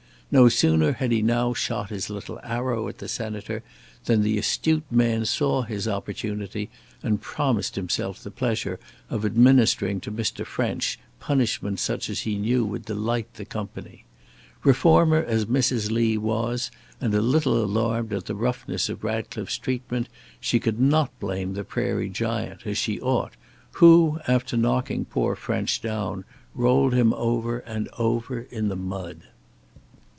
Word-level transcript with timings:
No 0.33 0.47
sooner 0.47 0.93
had 0.93 1.11
he 1.11 1.21
now 1.21 1.53
shot 1.53 1.89
his 1.89 2.09
little 2.09 2.39
arrow 2.41 2.87
at 2.87 2.99
the 2.99 3.09
Senator, 3.09 3.63
than 4.05 4.23
that 4.23 4.37
astute 4.39 4.85
man 4.89 5.25
saw 5.25 5.63
his 5.63 5.89
opportunity, 5.89 6.69
and 7.03 7.19
promised 7.19 7.75
himself 7.75 8.23
the 8.23 8.31
pleasure 8.31 8.79
of 9.09 9.25
administering 9.25 9.99
to 9.99 10.09
Mr. 10.09 10.45
French 10.45 10.97
punishment 11.19 11.81
such 11.81 12.09
as 12.09 12.21
he 12.21 12.37
knew 12.37 12.63
would 12.63 12.85
delight 12.85 13.33
the 13.33 13.43
company. 13.43 14.05
Reformer 14.63 15.21
as 15.21 15.47
Mrs. 15.47 15.91
Lee 15.91 16.17
was, 16.17 16.71
and 17.01 17.13
a 17.13 17.19
little 17.21 17.61
alarmed 17.61 18.13
at 18.13 18.27
the 18.27 18.33
roughness 18.35 18.87
of 18.87 19.03
Ratcliffe's 19.03 19.57
treatment, 19.57 20.07
she 20.39 20.61
could 20.61 20.79
not 20.79 21.11
blame 21.19 21.55
the 21.55 21.65
Prairie 21.65 22.07
Giant, 22.09 22.65
as 22.65 22.77
she 22.77 23.01
ought, 23.01 23.33
who, 23.73 24.19
after 24.29 24.55
knocking 24.55 25.03
poor 25.03 25.35
French 25.35 25.81
down, 25.81 26.23
rolled 26.55 26.93
him 26.93 27.13
over 27.15 27.59
and 27.59 27.89
over 27.97 28.47
in 28.49 28.69
the 28.69 28.77
mud. 28.77 29.23